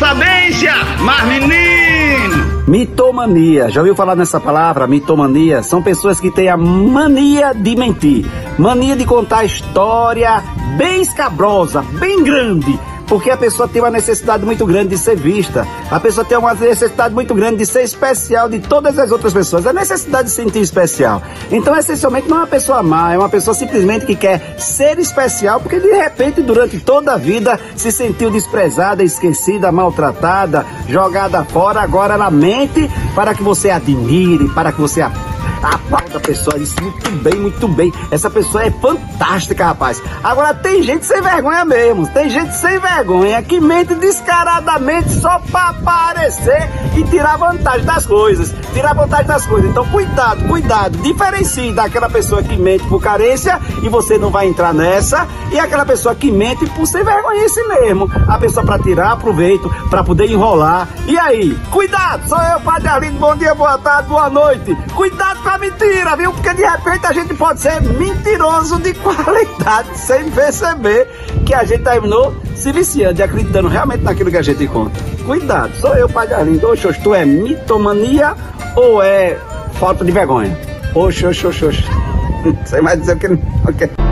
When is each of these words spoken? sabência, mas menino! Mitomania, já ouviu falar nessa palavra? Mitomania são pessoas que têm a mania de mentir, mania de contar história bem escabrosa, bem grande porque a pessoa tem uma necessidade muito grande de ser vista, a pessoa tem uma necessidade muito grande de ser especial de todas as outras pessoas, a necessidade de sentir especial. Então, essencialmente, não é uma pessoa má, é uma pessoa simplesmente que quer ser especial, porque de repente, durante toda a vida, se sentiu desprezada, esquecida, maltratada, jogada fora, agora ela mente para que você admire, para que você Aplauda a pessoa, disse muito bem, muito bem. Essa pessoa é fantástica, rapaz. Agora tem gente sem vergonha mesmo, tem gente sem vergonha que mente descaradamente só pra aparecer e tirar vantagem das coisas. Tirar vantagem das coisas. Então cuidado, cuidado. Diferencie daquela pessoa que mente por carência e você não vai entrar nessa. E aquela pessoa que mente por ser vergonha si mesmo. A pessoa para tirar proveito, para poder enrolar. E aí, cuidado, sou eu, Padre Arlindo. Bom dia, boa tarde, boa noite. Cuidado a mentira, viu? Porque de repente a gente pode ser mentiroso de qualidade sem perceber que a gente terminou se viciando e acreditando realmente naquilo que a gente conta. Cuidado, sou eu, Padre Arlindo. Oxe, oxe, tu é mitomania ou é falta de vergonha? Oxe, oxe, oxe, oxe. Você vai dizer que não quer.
sabência, 0.00 0.72
mas 1.00 1.22
menino! 1.26 2.64
Mitomania, 2.66 3.68
já 3.68 3.80
ouviu 3.80 3.94
falar 3.94 4.16
nessa 4.16 4.40
palavra? 4.40 4.86
Mitomania 4.86 5.62
são 5.62 5.82
pessoas 5.82 6.18
que 6.18 6.30
têm 6.30 6.48
a 6.48 6.56
mania 6.56 7.52
de 7.52 7.76
mentir, 7.76 8.24
mania 8.58 8.96
de 8.96 9.04
contar 9.04 9.44
história 9.44 10.42
bem 10.78 11.02
escabrosa, 11.02 11.82
bem 11.98 12.22
grande 12.24 12.78
porque 13.10 13.28
a 13.28 13.36
pessoa 13.36 13.68
tem 13.68 13.82
uma 13.82 13.90
necessidade 13.90 14.44
muito 14.44 14.64
grande 14.64 14.90
de 14.90 14.98
ser 14.98 15.16
vista, 15.16 15.66
a 15.90 15.98
pessoa 15.98 16.24
tem 16.24 16.38
uma 16.38 16.54
necessidade 16.54 17.12
muito 17.12 17.34
grande 17.34 17.56
de 17.56 17.66
ser 17.66 17.82
especial 17.82 18.48
de 18.48 18.60
todas 18.60 18.96
as 19.00 19.10
outras 19.10 19.32
pessoas, 19.32 19.66
a 19.66 19.72
necessidade 19.72 20.28
de 20.28 20.30
sentir 20.30 20.60
especial. 20.60 21.20
Então, 21.50 21.76
essencialmente, 21.76 22.28
não 22.28 22.36
é 22.36 22.40
uma 22.42 22.46
pessoa 22.46 22.84
má, 22.84 23.12
é 23.12 23.18
uma 23.18 23.28
pessoa 23.28 23.52
simplesmente 23.52 24.06
que 24.06 24.14
quer 24.14 24.54
ser 24.58 24.96
especial, 25.00 25.58
porque 25.60 25.80
de 25.80 25.90
repente, 25.90 26.40
durante 26.40 26.78
toda 26.78 27.14
a 27.14 27.16
vida, 27.16 27.58
se 27.74 27.90
sentiu 27.90 28.30
desprezada, 28.30 29.02
esquecida, 29.02 29.72
maltratada, 29.72 30.64
jogada 30.88 31.44
fora, 31.44 31.80
agora 31.80 32.14
ela 32.14 32.30
mente 32.30 32.88
para 33.16 33.34
que 33.34 33.42
você 33.42 33.70
admire, 33.70 34.48
para 34.50 34.70
que 34.70 34.80
você 34.80 35.02
Aplauda 35.62 36.16
a 36.16 36.20
pessoa, 36.20 36.58
disse 36.58 36.80
muito 36.80 37.10
bem, 37.22 37.34
muito 37.34 37.68
bem. 37.68 37.92
Essa 38.10 38.30
pessoa 38.30 38.64
é 38.64 38.70
fantástica, 38.70 39.66
rapaz. 39.66 40.02
Agora 40.22 40.54
tem 40.54 40.82
gente 40.82 41.04
sem 41.04 41.20
vergonha 41.20 41.64
mesmo, 41.64 42.06
tem 42.08 42.30
gente 42.30 42.56
sem 42.56 42.78
vergonha 42.78 43.42
que 43.42 43.60
mente 43.60 43.94
descaradamente 43.94 45.10
só 45.10 45.38
pra 45.50 45.68
aparecer 45.68 46.68
e 46.96 47.04
tirar 47.04 47.36
vantagem 47.36 47.84
das 47.84 48.06
coisas. 48.06 48.54
Tirar 48.72 48.94
vantagem 48.94 49.26
das 49.26 49.46
coisas. 49.46 49.70
Então 49.70 49.86
cuidado, 49.86 50.46
cuidado. 50.48 50.98
Diferencie 50.98 51.72
daquela 51.72 52.08
pessoa 52.08 52.42
que 52.42 52.56
mente 52.56 52.84
por 52.86 53.00
carência 53.00 53.60
e 53.82 53.88
você 53.88 54.16
não 54.16 54.30
vai 54.30 54.46
entrar 54.46 54.72
nessa. 54.72 55.26
E 55.52 55.58
aquela 55.58 55.84
pessoa 55.84 56.14
que 56.14 56.30
mente 56.30 56.64
por 56.70 56.86
ser 56.86 57.04
vergonha 57.04 57.48
si 57.48 57.62
mesmo. 57.64 58.10
A 58.28 58.38
pessoa 58.38 58.64
para 58.64 58.78
tirar 58.78 59.16
proveito, 59.16 59.68
para 59.90 60.04
poder 60.04 60.30
enrolar. 60.30 60.88
E 61.06 61.18
aí, 61.18 61.58
cuidado, 61.70 62.28
sou 62.28 62.38
eu, 62.38 62.60
Padre 62.60 62.88
Arlindo. 62.88 63.18
Bom 63.18 63.36
dia, 63.36 63.54
boa 63.54 63.76
tarde, 63.78 64.08
boa 64.08 64.30
noite. 64.30 64.76
Cuidado 64.94 65.42
a 65.50 65.58
mentira, 65.58 66.16
viu? 66.16 66.32
Porque 66.32 66.54
de 66.54 66.62
repente 66.62 67.06
a 67.06 67.12
gente 67.12 67.34
pode 67.34 67.60
ser 67.60 67.82
mentiroso 67.82 68.78
de 68.78 68.94
qualidade 68.94 69.88
sem 69.98 70.30
perceber 70.30 71.08
que 71.44 71.52
a 71.52 71.64
gente 71.64 71.82
terminou 71.82 72.34
se 72.54 72.70
viciando 72.70 73.18
e 73.18 73.22
acreditando 73.22 73.68
realmente 73.68 74.04
naquilo 74.04 74.30
que 74.30 74.36
a 74.36 74.42
gente 74.42 74.66
conta. 74.68 75.00
Cuidado, 75.24 75.74
sou 75.76 75.96
eu, 75.96 76.08
Padre 76.08 76.34
Arlindo. 76.34 76.68
Oxe, 76.68 76.86
oxe, 76.86 77.00
tu 77.02 77.14
é 77.14 77.24
mitomania 77.24 78.34
ou 78.76 79.02
é 79.02 79.36
falta 79.74 80.04
de 80.04 80.12
vergonha? 80.12 80.56
Oxe, 80.94 81.26
oxe, 81.26 81.46
oxe, 81.46 81.64
oxe. 81.64 81.84
Você 82.64 82.80
vai 82.80 82.96
dizer 82.96 83.18
que 83.18 83.28
não 83.28 83.38
quer. 83.76 84.09